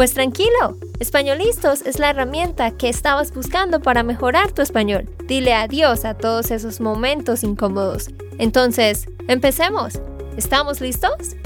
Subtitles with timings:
[0.00, 5.14] Pues tranquilo, Españolistos es la herramienta que estabas buscando para mejorar tu español.
[5.26, 8.08] Dile adiós a todos esos momentos incómodos.
[8.38, 10.00] Entonces, empecemos.
[10.38, 11.36] ¿Estamos listos?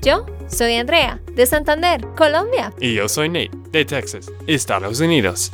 [0.00, 2.72] Yo soy Andrea, de Santander, Colombia.
[2.80, 5.50] Y yo soy Nate, de Texas, Estados Unidos.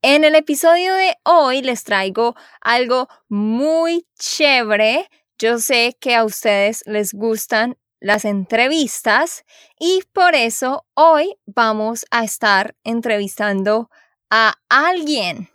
[0.00, 5.10] En el episodio de hoy les traigo algo muy chévere.
[5.38, 9.44] Yo sé que a ustedes les gustan las entrevistas
[9.78, 13.90] y por eso hoy vamos a estar entrevistando
[14.30, 15.48] a alguien.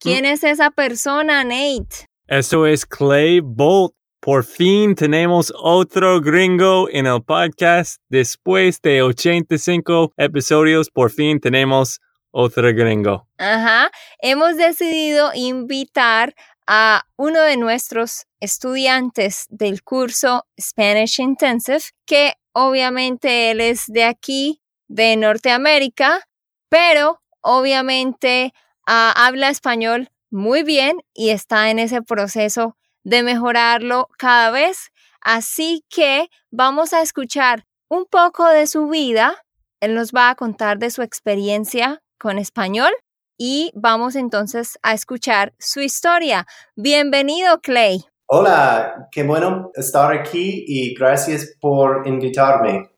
[0.00, 2.06] ¿Quién es esa persona, Nate?
[2.26, 3.94] Eso es Clay Bolt.
[4.20, 8.00] Por fin tenemos otro gringo en el podcast.
[8.08, 13.28] Después de 85 episodios, por fin tenemos otro gringo.
[13.38, 13.90] Ajá.
[14.20, 16.34] Hemos decidido invitar
[16.70, 24.60] a uno de nuestros estudiantes del curso Spanish Intensive, que obviamente él es de aquí,
[24.86, 26.28] de Norteamérica,
[26.68, 28.52] pero obviamente
[28.86, 34.90] ah, habla español muy bien y está en ese proceso de mejorarlo cada vez.
[35.22, 39.42] Así que vamos a escuchar un poco de su vida.
[39.80, 42.92] Él nos va a contar de su experiencia con español
[43.38, 46.46] y vamos entonces a escuchar su historia.
[46.76, 48.04] Bienvenido, Clay.
[48.26, 52.90] Hola, qué bueno estar aquí y gracias por invitarme.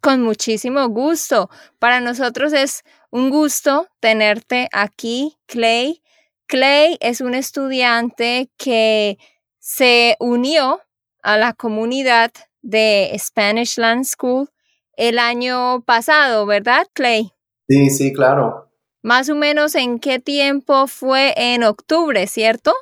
[0.00, 1.48] con muchísimo gusto.
[1.78, 6.02] Para nosotros es un gusto tenerte aquí, Clay.
[6.48, 9.18] Clay es un estudiante que
[9.60, 10.80] se unió
[11.22, 12.32] a la comunidad
[12.62, 14.48] de Spanish Land School
[14.96, 17.30] el año pasado, ¿verdad, Clay?
[17.68, 18.65] Sí, sí, claro.
[19.06, 22.74] Más o menos en qué tiempo fue en octubre, ¿cierto?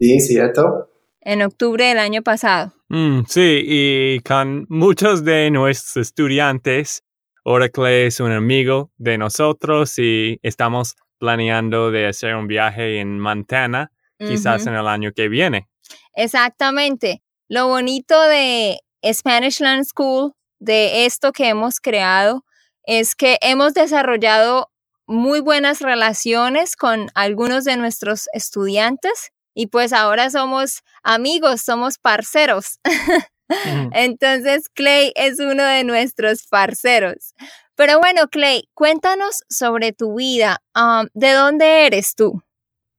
[0.00, 0.90] Sí, cierto.
[1.20, 2.72] En octubre del año pasado.
[2.88, 7.04] Mm, sí, y con muchos de nuestros estudiantes,
[7.44, 13.92] Oracle es un amigo de nosotros y estamos planeando de hacer un viaje en Montana,
[14.18, 15.68] quizás en el año que viene.
[16.14, 17.22] Exactamente.
[17.46, 18.80] Lo bonito de
[19.12, 22.44] Spanish Land School, de esto que hemos creado,
[22.82, 24.71] es que hemos desarrollado
[25.06, 32.78] muy buenas relaciones con algunos de nuestros estudiantes y pues ahora somos amigos, somos parceros.
[33.92, 37.34] Entonces Clay es uno de nuestros parceros.
[37.74, 40.62] Pero bueno, Clay, cuéntanos sobre tu vida.
[40.74, 42.42] Um, ¿De dónde eres tú?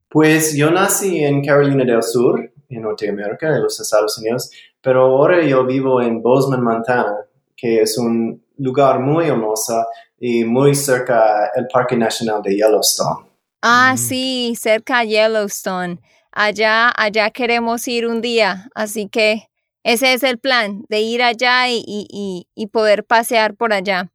[0.09, 5.43] Pues yo nací en Carolina del Sur, en Norteamérica, en los Estados Unidos, pero ahora
[5.43, 7.15] yo vivo en Bozeman, Montana,
[7.55, 9.85] que es un lugar muy hermoso
[10.25, 13.25] y muy cerca del Parque Nacional de Yellowstone.
[13.61, 15.99] Ah, sí, cerca de Yellowstone.
[16.31, 19.49] Allá, allá queremos ir un día, así que
[19.83, 24.11] ese es el plan, de ir allá y, y, y poder pasear por allá.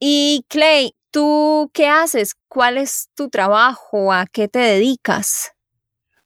[0.00, 2.34] Y Clay, ¿tú qué haces?
[2.48, 4.10] ¿Cuál es tu trabajo?
[4.10, 5.52] ¿A qué te dedicas?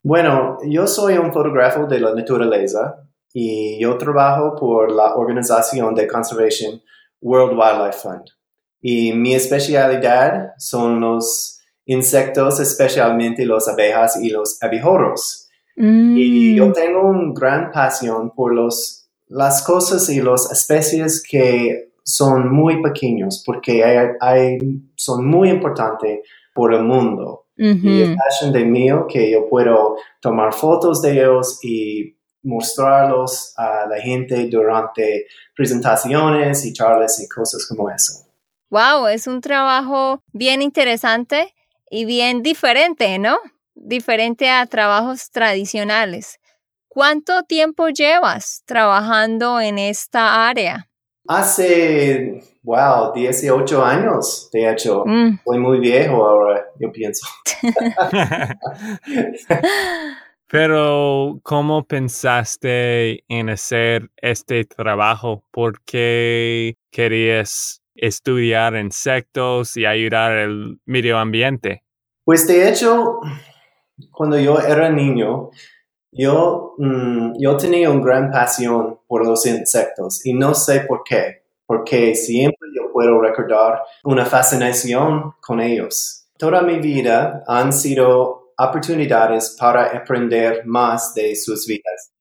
[0.05, 2.95] Bueno, yo soy un fotógrafo de la naturaleza
[3.33, 6.81] y yo trabajo por la organización de conservación
[7.21, 8.36] World Wildlife Fund.
[8.89, 15.49] Y mi especialidad son los insectos, especialmente las abejas y los abejorros.
[15.75, 16.73] Y yo mm.
[16.73, 23.43] tengo una gran pasión por los, las cosas y las especies que son muy pequeños
[23.45, 24.59] porque hay,
[24.95, 26.21] son muy importantes
[26.55, 27.47] por el mundo.
[27.57, 33.89] Y es pasión de mío que yo puedo tomar fotos de ellos y mostrarlos a
[33.89, 35.27] la gente durante
[35.57, 38.26] presentaciones y charlas y cosas como eso.
[38.77, 41.55] Wow, es un trabajo bien interesante
[41.89, 43.39] y bien diferente, ¿no?
[43.75, 46.39] Diferente a trabajos tradicionales.
[46.87, 50.91] ¿Cuánto tiempo llevas trabajando en esta área?
[51.27, 55.05] Hace, wow, 18 años, de hecho.
[55.07, 55.39] Mm.
[55.43, 57.27] Soy muy viejo ahora, yo pienso.
[60.49, 65.45] Pero, ¿cómo pensaste en hacer este trabajo?
[65.51, 71.83] ¿Por qué querías estudiar insectos y ayudar al medio ambiente?
[72.25, 73.21] Pues de hecho,
[74.10, 75.51] cuando yo era niño,
[76.13, 81.45] yo, mm, yo tenía una gran pasión por los insectos y no sé por qué,
[81.66, 86.28] porque siempre yo puedo recordar una fascinación con ellos.
[86.39, 92.13] Toda mi vida han sido oportunidades para aprender más de sus vidas.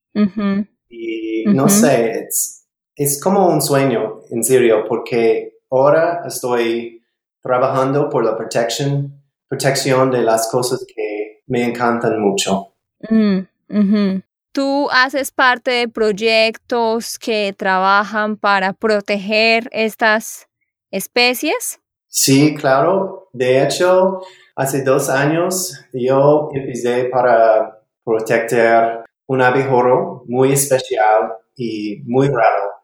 [0.89, 7.03] Y no sé, es, es como un sueño, en serio, porque ahora estoy
[7.41, 12.73] trabajando por la protección, protección de las cosas que me encantan mucho.
[13.09, 14.19] Mm.
[14.51, 20.47] ¿Tú haces parte de proyectos que trabajan para proteger estas
[20.91, 21.79] especies?
[22.07, 23.27] Sí, claro.
[23.33, 24.21] De hecho,
[24.55, 32.74] hace dos años yo empecé para proteger un abejorro muy especial y muy raro.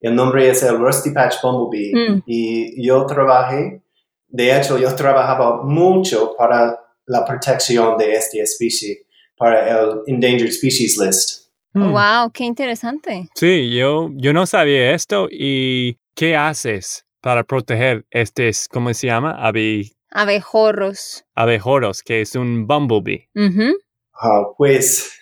[0.00, 1.92] El nombre es el Rusty Patch Bumblebee.
[1.94, 2.22] Mm.
[2.26, 3.82] Y yo trabajé,
[4.28, 9.06] de hecho, yo trabajaba mucho para la protección de esta especie,
[9.36, 11.46] para el Endangered Species List.
[11.72, 11.92] Mm.
[11.92, 13.28] Wow, qué interesante.
[13.34, 15.28] Sí, yo, yo no sabía esto.
[15.30, 19.32] ¿Y qué haces para proteger estos, cómo se llama?
[19.32, 21.24] Abe, Abejorros.
[21.34, 23.28] abejorros, que es un bumblebee.
[23.34, 23.76] Ujú.
[24.14, 25.12] Ah, pues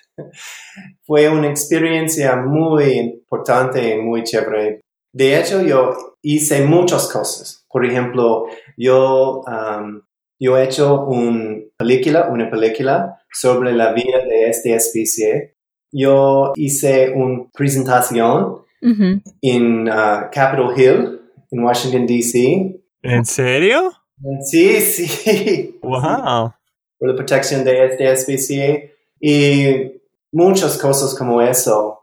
[1.05, 4.81] fue una experiencia muy importante y muy chévere.
[5.13, 7.65] De hecho, yo hice muchas cosas.
[7.69, 8.47] Por ejemplo,
[8.77, 10.03] yo, um,
[10.41, 15.55] yo he hecho una película, una película sobre la vida de esta especie.
[15.93, 19.23] Yo hice una presentación Ujú.
[19.41, 21.21] en uh, Capitol Hill,
[21.51, 22.81] en Washington, D.C.
[23.03, 23.93] ¿En serio?
[24.43, 25.79] Sí, sí.
[25.83, 26.53] Wow.
[26.99, 29.93] por la protección de esta especie y
[30.35, 32.01] muchas cosas como eso.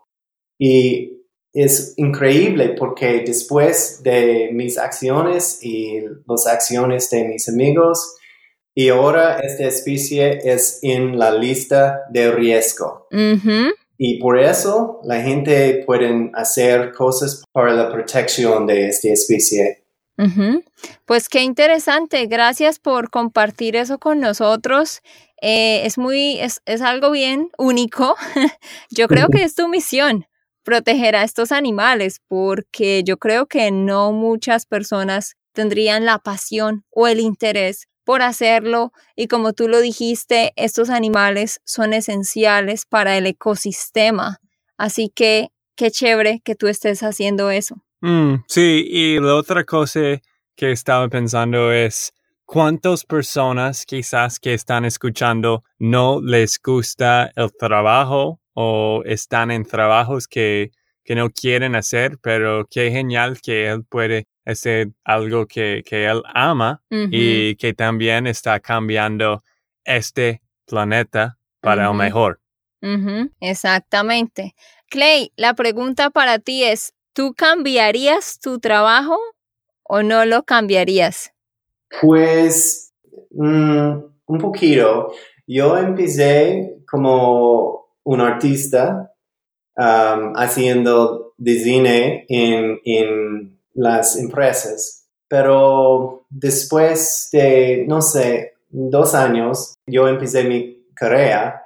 [0.57, 1.21] Y
[1.53, 8.15] es increíble porque después de mis acciones y las acciones de mis amigos,
[8.73, 13.07] y ahora esta especie es en la lista de riesgo.
[13.97, 19.83] Y por eso la gente puede hacer cosas para la protección de esta especie.
[21.05, 22.27] Pues qué interesante.
[22.27, 25.01] Gracias por compartir eso con nosotros.
[25.41, 28.15] Eh, es muy, es, es algo bien único.
[28.91, 30.25] yo creo que es tu misión
[30.63, 37.07] proteger a estos animales porque yo creo que no muchas personas tendrían la pasión o
[37.07, 43.25] el interés por hacerlo y como tú lo dijiste, estos animales son esenciales para el
[43.27, 44.39] ecosistema.
[44.77, 47.75] Así que qué chévere que tú estés haciendo eso.
[48.01, 50.21] Mm, sí, y la otra cosa
[50.55, 52.13] que estaba pensando es
[52.51, 60.27] cuántas personas quizás que están escuchando no les gusta el trabajo o están en trabajos
[60.27, 60.71] que,
[61.05, 66.23] que no quieren hacer, pero qué genial que él puede hacer algo que, que él
[66.25, 69.45] ama y que también está cambiando
[69.85, 72.41] este planeta para el mejor.
[73.39, 74.55] Exactamente.
[74.89, 79.17] Clay, la pregunta para ti es, ¿tú cambiarías tu trabajo
[79.83, 81.31] o no lo cambiarías?
[81.99, 82.93] Pues
[83.31, 83.91] mm,
[84.27, 85.11] un poquito.
[85.47, 89.11] Yo empecé como un artista
[89.75, 100.07] um, haciendo diseño en, en las empresas, pero después de, no sé, dos años, yo
[100.07, 101.63] empecé mi carrera.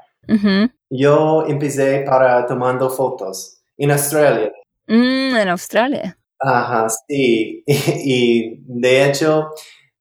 [0.89, 4.51] Yo empecé para tomando fotos en Australia.
[4.87, 6.17] Mm, en Australia.
[6.39, 7.63] Ajá, sí.
[7.67, 9.49] Y, de hecho,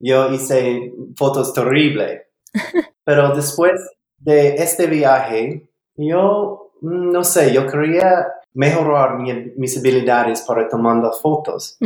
[0.05, 2.23] yo hice fotos terribles.
[3.05, 3.81] Pero después
[4.19, 11.13] de este viaje, yo, mm, no sé, yo quería mejorar mi- mis habilidades para tomando
[11.13, 11.77] fotos.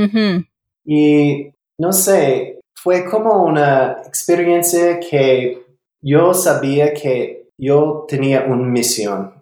[0.85, 5.63] Y, no sé, fue como una experiencia que
[6.03, 9.35] yo sabía que yo tenía una misión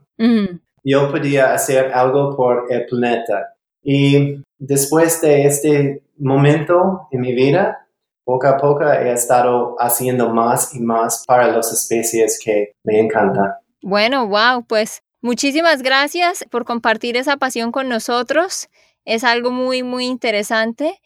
[0.85, 3.55] yo podía hacer algo por el planeta.
[3.83, 7.86] Y después de este momento en mi vida,
[8.27, 13.53] poco a poco he estado haciendo más y más para las especies que me encantan.
[13.83, 18.69] Bueno, wow, pues muchísimas gracias por compartir esa pasión con nosotros.
[19.05, 21.01] Es algo muy, muy interesante.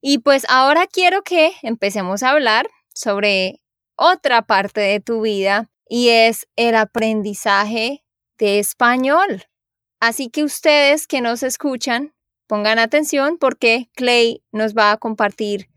[0.00, 3.62] Y pues ahora quiero que empecemos a hablar sobre
[3.96, 8.04] otra parte de tu vida y es el aprendizaje
[8.38, 9.44] de español.
[10.00, 12.12] Así que ustedes que nos escuchan,
[12.48, 15.68] pongan atención porque Clay nos va a compartir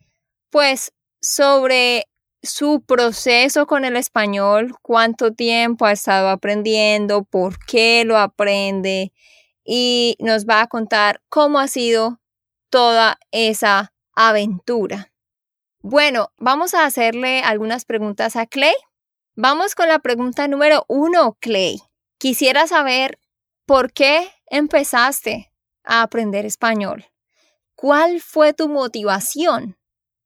[0.49, 0.91] pues
[1.21, 2.05] sobre
[2.41, 9.11] su proceso con el español, cuánto tiempo ha estado aprendiendo, por qué lo aprende
[9.63, 12.19] y nos va a contar cómo ha sido
[12.69, 15.11] toda esa aventura.
[15.81, 18.75] Bueno, vamos a hacerle algunas preguntas a Clay.
[19.35, 21.81] Vamos con la pregunta número uno, Clay.
[22.17, 23.19] Quisiera saber
[23.65, 25.53] por qué empezaste
[25.83, 27.05] a aprender español.
[27.75, 29.78] ¿Cuál fue tu motivación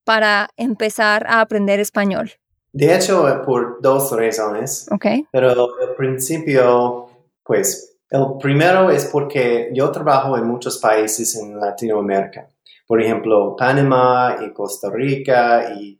[0.03, 2.31] para empezar a aprender español?
[2.71, 4.87] De hecho, por dos razones.
[4.91, 5.05] ¿Ok?
[5.31, 7.07] Pero al principio,
[7.43, 12.47] pues, El primero es porque yo trabajo en muchos países en Latinoamérica.
[12.85, 15.99] Por ejemplo, Panamá y Costa Rica y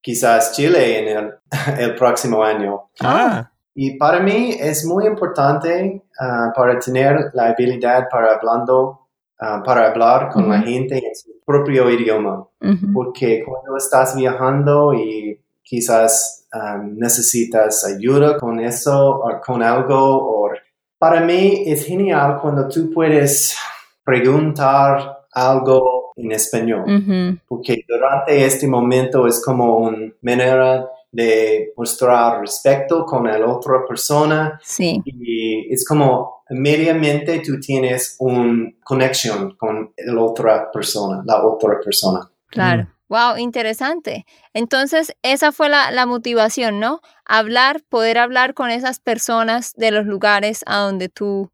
[0.00, 1.34] quizás Chile en el,
[1.78, 2.90] el próximo año.
[3.00, 9.01] Ah, Y para mí es muy importante ah, para tener la habilidad para hablando,
[9.40, 12.46] ah, para hablar con la gente en su propio idioma.
[12.94, 20.50] Porque cuando estás viajando y quizás um, necesitas ayuda con eso o con algo, o
[20.98, 23.56] para mí es genial cuando tú puedes
[24.04, 33.04] preguntar algo en español, porque durante este momento es como una manera de mostrar respeto
[33.04, 35.02] con la otra persona Sí.
[35.04, 42.30] y es como inmediatamente tú tienes una conexión con la otra persona, la otra persona.
[42.48, 42.88] Claro.
[43.08, 44.24] Wow, interesante.
[44.54, 47.00] Entonces, esa fue la, la motivación, ¿no?
[47.26, 51.50] Hablar, poder hablar con esas personas de los lugares a donde tú,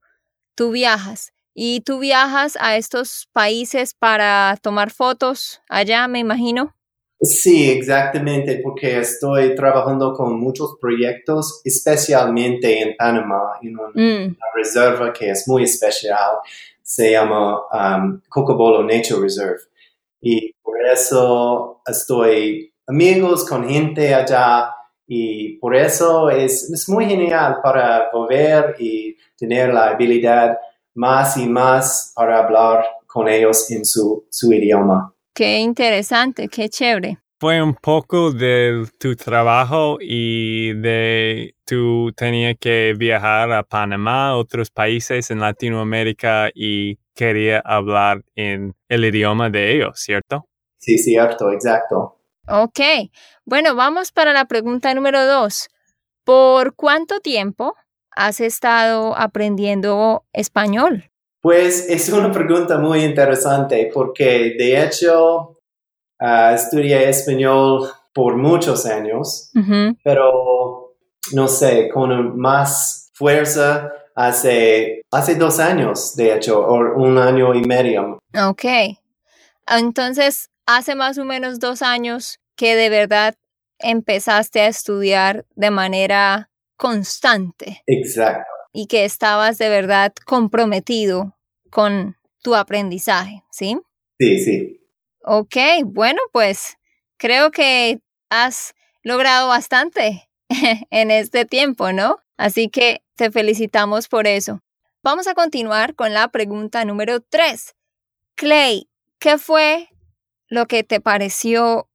[0.54, 1.32] tú viajas.
[1.54, 6.76] Y tú viajas a estos países para tomar fotos allá, me imagino.
[7.20, 15.12] Sí, exactamente, porque estoy trabajando con muchos proyectos, especialmente en Panamá, en una Mm, reserva
[15.12, 16.36] que es muy especial,
[16.80, 19.60] se llama um, Cocobolo Nature Reserve.
[20.20, 24.72] Y por eso estoy amigos con gente allá
[25.06, 30.56] y por eso es, es muy genial para volver y tener la habilidad
[30.94, 35.12] más y más para hablar con ellos en su, su idioma.
[35.38, 37.18] Qué interesante, qué chévere.
[37.40, 44.70] fue un poco de tu trabajo y de tú tenías que viajar a Panamá, otros
[44.70, 50.48] países en Latinoamérica y quería hablar en el idioma de ellos, ¿cierto?
[50.78, 52.16] Sí, cierto, exacto.
[52.48, 52.80] Ok.
[53.44, 55.68] Bueno, vamos para la pregunta número dos.
[56.24, 57.76] ¿Por cuánto tiempo
[58.10, 61.12] has estado aprendiendo español?
[61.40, 65.58] Pues es una pregunta muy interesante porque de hecho
[66.18, 69.52] ah, estudié español por muchos años,
[70.02, 70.96] pero
[71.32, 77.60] no sé, con más fuerza hace, hace dos años, de hecho, o un año y
[77.60, 78.18] medio.
[78.34, 78.64] Ok.
[79.68, 83.34] Entonces, hace más o menos dos años que de verdad
[83.78, 88.57] empezaste a estudiar de manera constante Exacto.
[88.78, 91.36] Y que estabas de verdad comprometido
[91.68, 93.76] con tu aprendizaje, ¿sí?
[94.20, 94.80] Sí, sí.
[95.24, 96.76] Ok, bueno, pues
[97.16, 97.98] creo que
[98.30, 100.30] has logrado bastante
[100.90, 102.20] en este tiempo, ¿no?
[102.36, 104.60] Así que te felicitamos por eso.
[105.02, 107.74] Vamos a continuar con la pregunta número tres.
[108.36, 109.88] Clay, ¿qué fue
[110.46, 111.90] lo que te pareció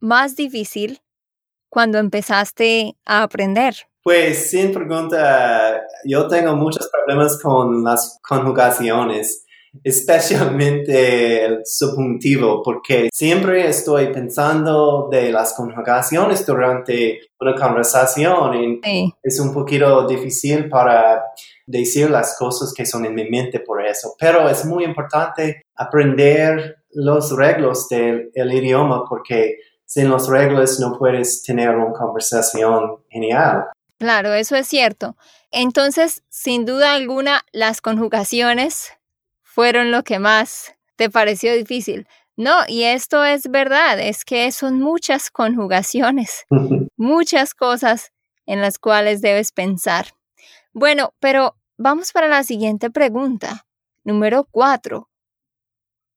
[0.00, 1.00] más difícil
[1.68, 3.86] cuando empezaste a aprender?
[4.04, 9.46] Pues sin pregunta, yo tengo muchos problemas con las conjugaciones,
[9.82, 19.14] especialmente el subjuntivo, porque siempre estoy pensando de las conjugaciones durante una conversación y Sí,
[19.22, 21.24] es un poquito difícil para
[21.66, 26.76] decir las cosas que son en mi mente por eso, pero es muy importante aprender
[26.90, 29.56] los reglas del el idioma porque
[29.86, 33.64] sin los reglas no puedes tener una conversación genial.
[34.04, 35.16] Claro, eso es cierto.
[35.50, 38.92] Entonces, sin duda alguna, las conjugaciones
[39.42, 42.06] fueron lo que más te pareció difícil.
[42.36, 46.44] No, y esto es verdad, es que son muchas conjugaciones,
[46.98, 48.12] muchas cosas
[48.44, 50.08] en las cuales debes pensar.
[50.74, 53.64] Bueno, pero vamos para la siguiente pregunta,
[54.02, 55.08] número cuatro.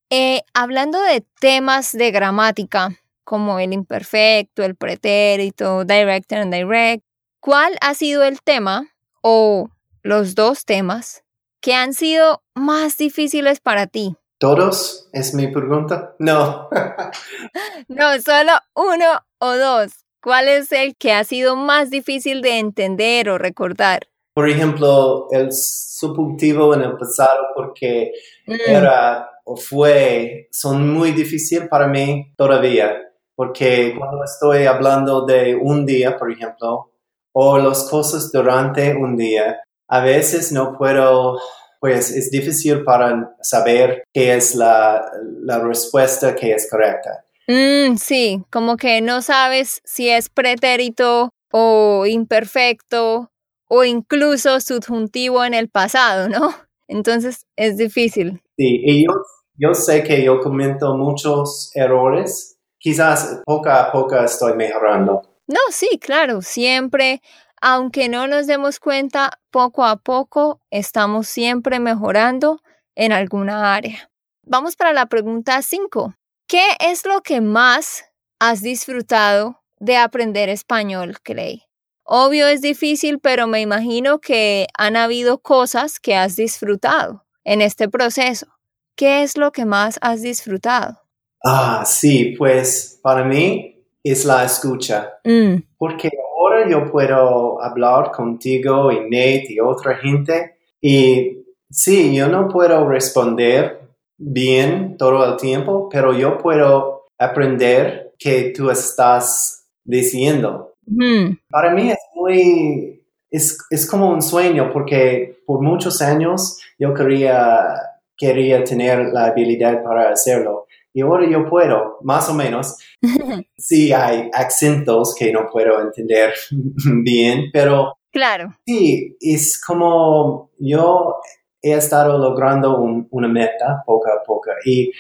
[0.10, 7.07] Eh, hablando de temas de gramática, como el imperfecto, el pretérito, direct and indirect,
[7.48, 8.90] ¿cuál ha sido el tema
[9.22, 9.70] o
[10.04, 11.24] los dos temas
[11.62, 14.18] que han sido más difíciles para ti?
[14.38, 15.08] ¿Todos?
[15.14, 16.14] ¿Es mi pregunta?
[16.20, 16.68] No.
[17.88, 19.94] No, solo uno o dos.
[20.22, 24.08] ¿Cuál es el que ha sido más difícil de entender o recordar?
[24.34, 28.12] Por ejemplo, el subjuntivo en el pasado porque
[28.46, 32.98] Mm, era o fue, son muy difíciles para mí todavía,
[33.36, 36.92] porque cuando estoy hablando de un día, por ejemplo,
[37.40, 41.38] o las cosas durante un día, a veces no puedo,
[41.80, 45.06] pues es difícil para saber qué es la,
[45.44, 47.24] la respuesta que es correcta.
[47.48, 53.30] mm, sí, como que no sabes si es pretérito o imperfecto
[53.70, 56.56] o incluso subjuntivo en el pasado, ¿no?
[56.88, 58.42] Entonces es difícil.
[58.58, 59.14] Sí, y yo,
[59.54, 65.22] yo sé que yo cometo muchos errores, quizás poco a poco estoy mejorando.
[65.48, 67.22] No, sí, claro, siempre
[67.62, 72.62] aunque no nos demos cuenta, poco a poco estamos siempre mejorando
[72.96, 74.12] en alguna área.
[74.44, 76.14] Vamos para la pregunta 5.
[76.48, 78.06] ¿Qué es lo que más
[78.40, 81.64] has disfrutado de aprender español, Clay?
[82.04, 87.90] Obvio es difícil, pero me imagino que han habido cosas que has disfrutado en este
[87.90, 88.48] proceso.
[88.96, 91.02] ¿Qué es lo que más has disfrutado?
[91.44, 95.14] Ah, sí, pues para mí es la escucha.
[95.24, 95.56] Mm.
[95.78, 102.48] Porque ahora yo puedo hablar contigo y Nate y otra gente y sí, yo no
[102.48, 103.82] puedo responder
[104.18, 110.74] bien todo el tiempo, pero yo puedo aprender que tú estás diciendo.
[110.86, 111.38] Mm.
[111.50, 117.68] Para mí es muy, es, es como un sueño porque por muchos años yo quería,
[118.16, 120.67] quería tener la habilidad para hacerlo.
[120.98, 122.76] Y ahora yo puedo, más o menos.
[123.60, 126.34] Sí, hay acentos que no puedo entender
[127.04, 128.56] bien, pero Claro.
[128.66, 131.16] sí, es como yo
[131.62, 134.92] he estado logrando un- una meta poco a poco y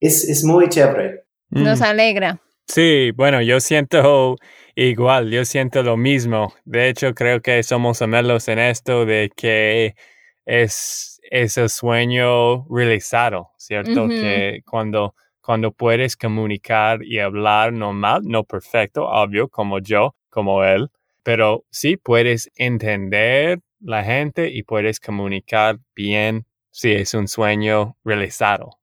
[0.00, 1.24] es, es muy chévere.
[1.50, 1.84] Nos Mm.
[1.84, 2.40] alegra.
[2.66, 4.36] Sí, bueno, yo siento
[4.74, 6.54] igual, yo siento lo mismo.
[6.64, 9.94] De hecho, creo que somos gemelos en esto de que
[10.46, 14.08] es ese sueño realizado, ¿cierto?
[14.08, 20.88] Que cuando, cuando puedes comunicar y hablar normal, no perfecto, obvio, como yo, como él,
[21.22, 28.78] pero sí puedes entender la gente y puedes comunicar bien si es un sueño realizado.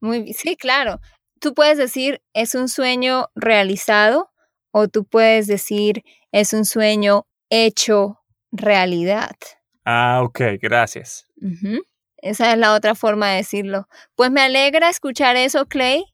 [0.00, 1.00] Muy bi- sí, claro.
[1.40, 4.30] Tú puedes decir es un sueño realizado
[4.72, 8.18] o tú puedes decir es un sueño hecho
[8.50, 9.36] realidad.
[9.84, 11.26] Ah, ok, gracias.
[11.40, 11.82] Ujú.
[12.18, 13.88] Esa es la otra forma de decirlo.
[14.14, 16.04] Pues me alegra escuchar eso, Clay.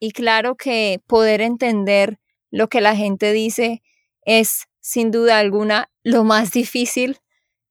[0.00, 2.18] Y claro que poder entender
[2.50, 3.82] lo que la gente dice
[4.24, 7.18] es sin duda alguna lo más difícil.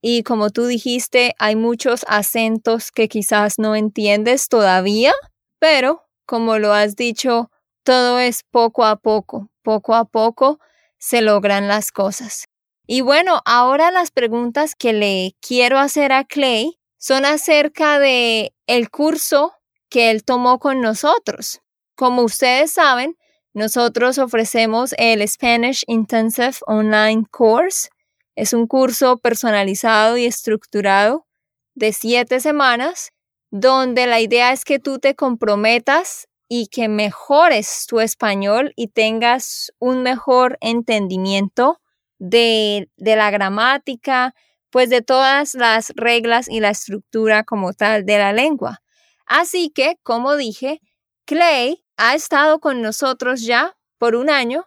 [0.02, 5.14] Y como tú dijiste, hay muchos acentos que quizás no entiendes todavía,
[5.60, 7.50] pero como lo has dicho,
[7.84, 9.50] todo es poco a poco.
[9.64, 10.60] Poco a poco
[10.98, 12.46] se logran las cosas.
[12.86, 18.90] Y bueno, ahora las preguntas que le quiero hacer a Clay son acerca de el
[18.90, 19.54] curso
[19.90, 21.62] que él tomó con nosotros.
[21.96, 23.16] Como ustedes saben,
[23.54, 27.90] nosotros ofrecemos el Spanish Intensive Online Course.
[28.36, 31.26] Es un curso personalizado y estructurado
[31.74, 33.12] de siete semanas,
[33.50, 39.72] donde la idea es que tú te comprometas y que mejores tu español y tengas
[39.80, 41.80] un mejor entendimiento
[42.20, 44.34] de, de la gramática,
[44.70, 48.82] pues de todas las reglas y la estructura como tal de la lengua.
[49.26, 50.82] Así que, como dije,
[51.26, 54.66] Clay ha estado con nosotros ya por un año,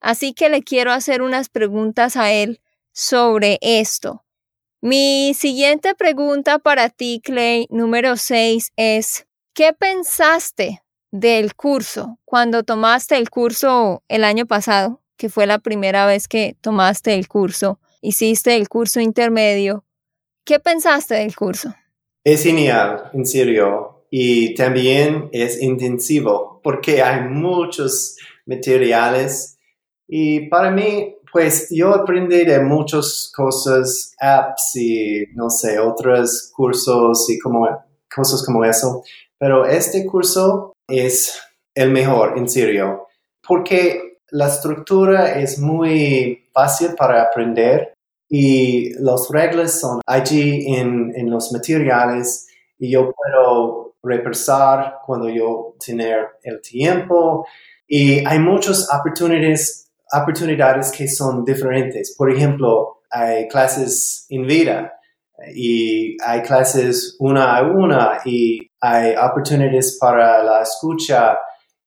[0.00, 2.60] así que le quiero hacer unas preguntas a él
[2.92, 4.24] sobre esto.
[4.80, 13.16] Mi siguiente pregunta para ti, Clay, número 6, es, ¿qué pensaste del curso cuando tomaste
[13.16, 18.56] el curso el año pasado, que fue la primera vez que tomaste el curso, hiciste
[18.56, 19.84] el curso intermedio?
[20.44, 21.74] ¿Qué pensaste del curso?
[22.24, 24.04] Es genial, en serio.
[24.10, 29.58] Y también es intensivo porque hay muchos materiales.
[30.08, 37.30] Y para mí, pues yo aprendí de muchas cosas, apps y no sé, otros cursos
[37.30, 37.68] y como,
[38.12, 39.04] cosas como eso.
[39.38, 41.40] Pero este curso es
[41.74, 43.06] el mejor, en serio.
[43.46, 47.94] Porque la estructura es muy fácil para aprender
[48.28, 52.46] y las reglas son allí en, en los materiales
[52.78, 57.44] y yo puedo repasar cuando yo tener el tiempo
[57.86, 62.14] y hay muchas oportunidades, oportunidades que son diferentes.
[62.16, 64.92] Por ejemplo, hay clases en vida
[65.54, 71.36] y hay clases una a una y hay oportunidades para la escucha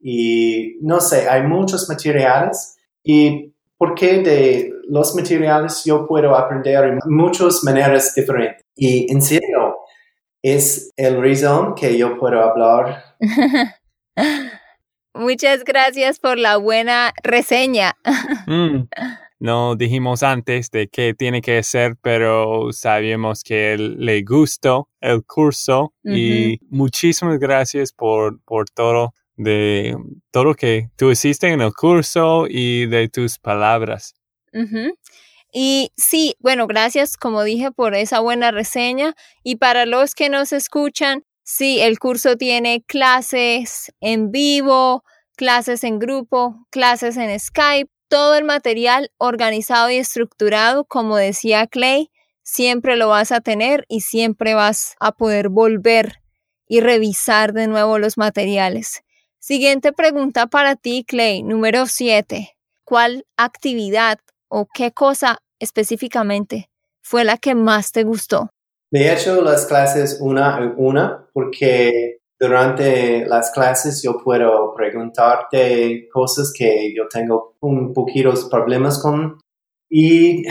[0.03, 6.99] y no sé, hay muchos materiales y porque de los materiales yo puedo aprender en
[7.05, 8.63] muchas maneras diferentes.
[8.75, 9.77] Y en serio,
[10.41, 13.03] es el razón que yo puedo hablar.
[15.15, 17.97] Muchas gracias por la buena reseña.
[18.45, 18.87] Mm.
[19.39, 25.93] No dijimos antes de qué tiene que ser, pero sabíamos que le gustó el curso
[26.03, 29.95] y muchísimas gracias por, por todo de
[30.31, 34.13] todo lo que tú hiciste en el curso y de tus palabras.
[35.51, 39.15] Y sí, bueno, gracias, como dije, por esa buena reseña.
[39.43, 45.03] Y para los que nos escuchan, sí, el curso tiene clases en vivo,
[45.35, 52.11] clases en grupo, clases en Skype, todo el material organizado y estructurado, como decía Clay,
[52.43, 56.21] siempre lo vas a tener y siempre vas a poder volver
[56.67, 59.03] y revisar de nuevo los materiales.
[59.45, 62.55] Siguiente pregunta para ti, Clay, número 7.
[62.85, 66.69] ¿Cuál actividad o qué cosa específicamente
[67.01, 68.51] fue la que más te gustó?
[68.89, 76.53] De hecho, las clases una a una, porque durante las clases yo puedo preguntarte cosas
[76.57, 79.41] que yo tengo un poquito problemas con
[79.89, 80.43] y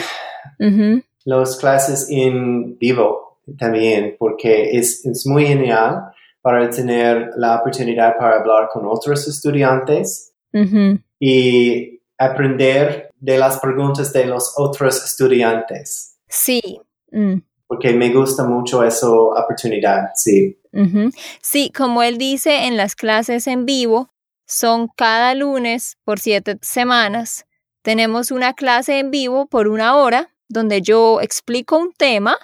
[1.24, 8.40] las clases en vivo también, porque es, es muy genial para tener la oportunidad para
[8.40, 10.35] hablar con otros estudiantes
[11.18, 16.18] y aprender de las preguntas de los otros estudiantes.
[16.28, 16.81] Sí.
[17.11, 17.37] Mm.
[17.66, 20.59] Porque me gusta mucho esa oportunidad, sí.
[21.40, 24.11] Sí, como él dice en las clases en vivo,
[24.46, 27.46] son cada lunes por siete semanas.
[27.83, 32.37] Tenemos una clase en vivo por una hora donde yo explico un tema,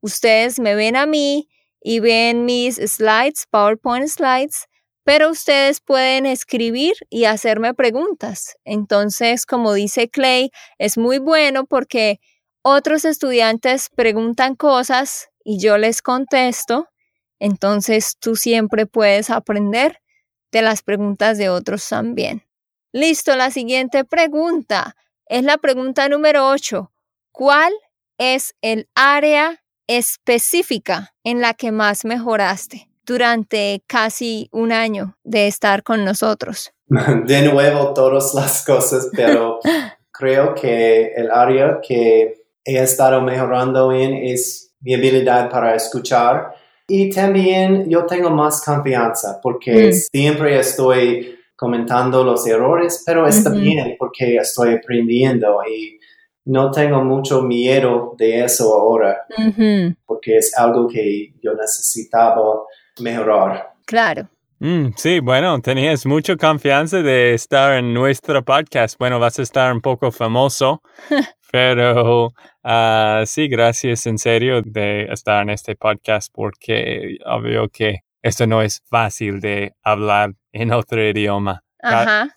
[0.00, 1.48] ustedes me ven a mí
[1.84, 4.66] y ven mis slides, PowerPoint slides,
[5.04, 8.56] pero ustedes pueden escribir y hacerme preguntas.
[8.64, 12.20] Entonces, como dice Clay, es muy bueno porque
[12.62, 16.88] otros estudiantes preguntan cosas y yo les contesto.
[17.38, 20.00] Entonces, tú siempre puedes aprender
[20.52, 22.46] de las preguntas de otros también.
[22.92, 26.90] Listo, la siguiente pregunta es la pregunta número 8.
[27.30, 27.74] ¿Cuál
[28.16, 35.82] es el área específica en la que más mejoraste durante casi un año de estar
[35.82, 36.72] con nosotros?
[36.86, 39.60] De nuevo, todas las cosas, pero
[40.12, 46.54] creo que el área que he estado mejorando en es mi habilidad para escuchar
[46.86, 49.92] y también yo tengo más confianza porque mm.
[49.92, 55.98] siempre estoy comentando los errores, pero está bien porque estoy aprendiendo y
[56.44, 59.26] no tengo mucho miedo de eso ahora,
[60.06, 62.62] porque es algo que yo necesitaba
[63.00, 63.72] mejorar.
[63.86, 64.28] Claro.
[64.60, 68.98] Mm, sí, bueno, tenías mucha confianza de estar en nuestro podcast.
[68.98, 70.82] Bueno, vas a estar un poco famoso,
[71.52, 78.46] pero uh, sí, gracias en serio de estar en este podcast porque obvio que esto
[78.46, 81.62] no es fácil de hablar en otro idioma.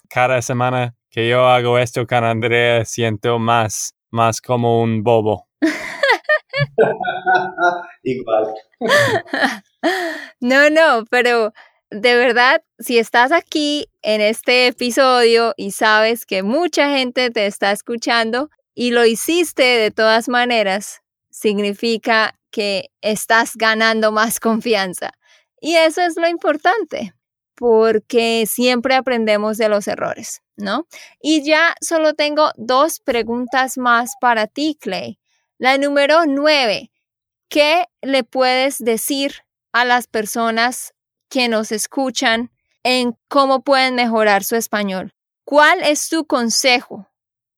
[0.09, 5.47] cada semana que yo hago esto con Andrea siento más más como un bobo.
[8.03, 8.53] Igual.
[10.39, 11.53] no, no, pero
[11.89, 17.71] de verdad, si estás aquí en este episodio y sabes que mucha gente te está
[17.71, 25.11] escuchando y lo hiciste de todas maneras, significa que estás ganando más confianza.
[25.59, 27.13] Y eso es lo importante,
[27.57, 30.41] porque siempre aprendemos de los errores.
[30.57, 30.87] ¿no?
[31.21, 35.19] Y ya solo tengo dos preguntas más para ti, Clay.
[35.57, 36.91] La número nueve,
[37.47, 40.93] ¿qué le puedes decir a las personas
[41.29, 42.51] que nos escuchan
[42.83, 45.13] en cómo pueden mejorar su español?
[45.45, 47.07] ¿Cuál es tu consejo?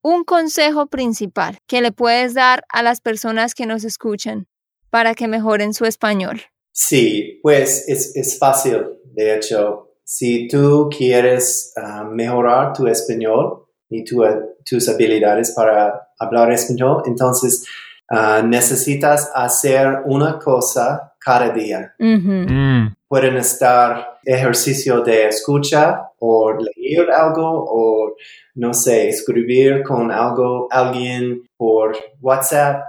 [0.01, 4.47] Un consejo principal que le puedes dar a las personas que nos escuchan
[4.89, 6.41] para que mejoren su español.
[6.71, 8.85] Sí, pues es, es fácil.
[9.13, 17.04] De hecho, si tú quieres ah, mejorar tu español y tus habilidades para hablar español,
[17.06, 17.63] entonces
[18.10, 21.93] ah, necesitas hacer una cosa cada día.
[22.00, 22.88] Mm.
[23.08, 28.15] Pueden estar ejercicio de escucha o leer algo o,
[28.56, 32.82] no sé, escribir con algo, alguien por WhatsApp,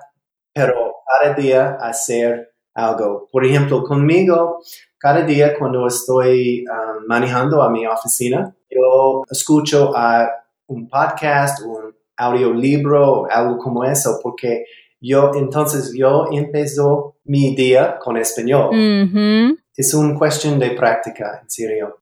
[0.54, 3.28] pero cada día hacer algo.
[3.30, 4.62] Por ejemplo, conmigo,
[4.98, 10.30] cada día cuando estoy um, manejando a mi oficina, yo escucho a
[10.66, 14.64] un podcast, un audiolibro o algo como eso, porque
[15.00, 18.70] yo entonces yo empiezo mi día con español.
[19.74, 22.00] Es una cuestión de práctica, en serio.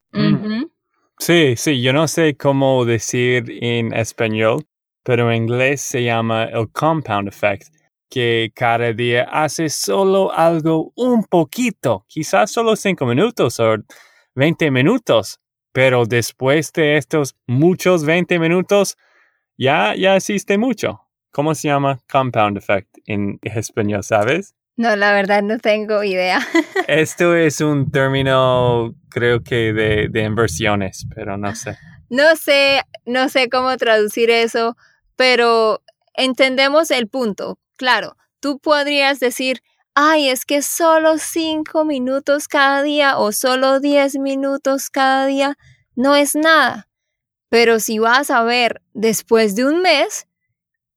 [1.18, 4.64] Sí, sí, yo no sé cómo decir en español,
[5.04, 7.77] pero en inglés se llama el compound effect
[8.08, 13.76] que cada día hace solo algo un poquito, quizás solo cinco minutos o
[14.34, 15.40] 20 minutos,
[15.72, 18.96] pero después de estos muchos 20 minutos,
[19.56, 21.00] ya, ya existe mucho.
[21.30, 24.54] ¿Cómo se llama compound effect en español, sabes?
[24.76, 26.40] No, la verdad no tengo idea.
[26.86, 31.76] Esto es un término, creo que de, de inversiones, pero no sé.
[32.10, 34.76] No sé, no sé cómo traducir eso,
[35.16, 35.82] pero
[36.14, 37.58] entendemos el punto.
[37.78, 39.62] Claro, tú podrías decir,
[39.94, 45.56] ay, es que solo cinco minutos cada día o solo diez minutos cada día
[45.94, 46.88] no es nada.
[47.48, 50.26] Pero si vas a ver después de un mes,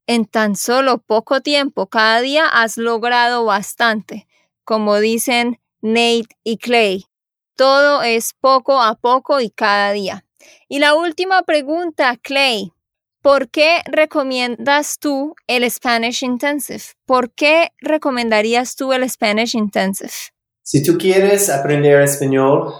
[0.07, 4.27] en tan solo poco tiempo, cada día has logrado bastante,
[4.63, 7.05] como dicen Nate y Clay.
[7.55, 10.25] Todo es poco a poco y cada día.
[10.67, 12.73] Y la última pregunta, Clay.
[13.21, 16.81] ¿Por qué recomiendas tú el Spanish Intensive?
[17.05, 20.11] ¿Por qué recomendarías tú el Spanish Intensive?
[20.63, 22.73] Si tú quieres aprender español,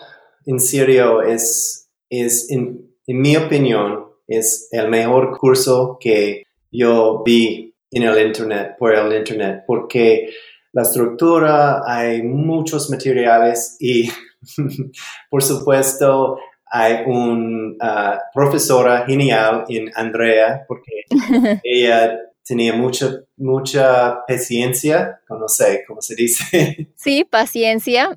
[0.47, 8.03] en serio, es, es en, mi opinión, es el mejor curso que yo vi en
[8.03, 10.33] el Internet, por el Internet, porque
[10.73, 14.09] la estructura, hay muchos materiales y,
[15.29, 16.39] por supuesto,
[16.71, 21.03] hay una profesora genial en Andrea, porque
[21.63, 26.87] ella tenía mucha, mucha paciencia, no sé cómo se dice.
[26.95, 28.15] Sí, paciencia.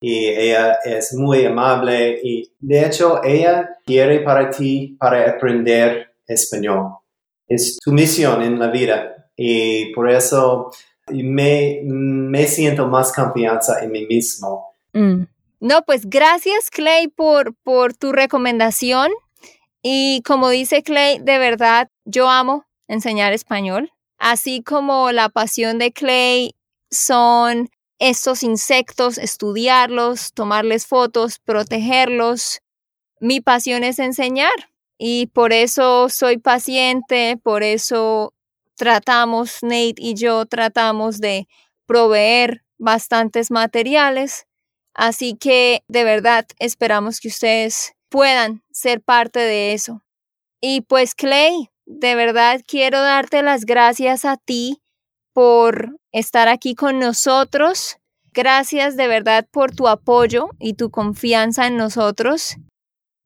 [0.00, 6.92] Y ella es muy amable y de hecho ella quiere para ti para aprender español.
[7.46, 10.70] Es tu misión en la vida y por eso
[11.10, 14.72] me, me siento más confianza en mí mismo.
[14.92, 15.22] Mm.
[15.60, 19.10] No, pues gracias Clay por, por tu recomendación.
[19.82, 23.92] Y como dice Clay, de verdad, yo amo enseñar español.
[24.18, 26.54] Así como la pasión de Clay
[26.90, 32.60] son estos insectos, estudiarlos, tomarles fotos, protegerlos.
[33.20, 34.52] Mi pasión es enseñar
[34.96, 38.34] y por eso soy paciente, por eso
[38.76, 41.48] tratamos, Nate y yo tratamos de
[41.86, 44.47] proveer bastantes materiales
[44.98, 50.02] Así que de verdad esperamos que ustedes puedan ser parte de eso.
[50.60, 54.82] Y pues Clay, de verdad quiero darte las gracias a ti
[55.32, 57.98] por estar aquí con nosotros.
[58.34, 62.56] Gracias de verdad por tu apoyo y tu confianza en nosotros.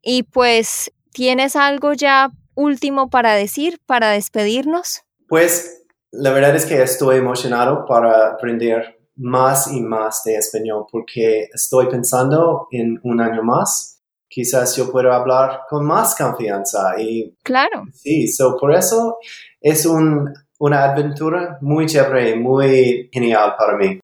[0.03, 5.05] Y pues, ¿tienes algo ya último para decir, para despedirnos?
[5.27, 11.49] Pues la verdad es que estoy emocionado para aprender más y más de español porque
[11.53, 14.01] estoy pensando en un año más.
[14.29, 17.37] Quizás yo pueda hablar con más confianza y...
[17.43, 17.85] Claro.
[17.93, 19.19] Sí, so por eso
[19.61, 24.01] es un, una aventura muy chévere y muy genial para mí.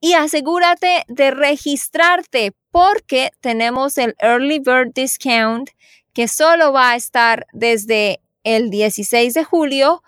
[0.00, 5.70] y asegúrate de registrarte porque tenemos el Early Bird Discount
[6.12, 10.02] que solo va a estar desde el 16 de julio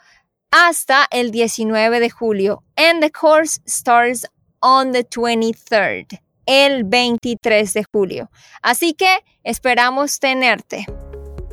[0.50, 2.62] hasta el 19 de julio.
[2.76, 4.26] And the course starts
[4.60, 8.30] on the 23rd, el 23 de julio.
[8.62, 10.86] Así que esperamos tenerte.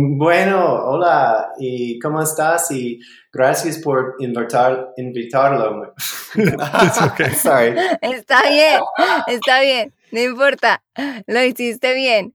[0.00, 2.70] Bueno, hola, ¿y cómo estás?
[2.70, 3.00] Y
[3.32, 5.92] gracias por invitar, invitarlo.
[7.12, 7.30] okay.
[7.34, 7.74] Sorry.
[8.00, 8.80] Está bien,
[9.26, 10.84] está bien, no importa,
[11.26, 12.26] lo hiciste bien.